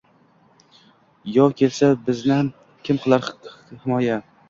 Yov 1.35 1.53
kelsa, 1.61 1.91
bizni 2.09 2.41
kim 2.89 3.03
qilar 3.07 3.33
himoya». 3.49 4.23